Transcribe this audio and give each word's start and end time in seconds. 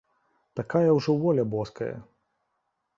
Такая 0.59 0.95
ўжо 0.97 1.11
воля 1.27 1.43
боская. 1.55 1.95